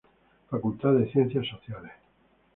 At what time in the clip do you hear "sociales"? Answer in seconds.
1.45-1.91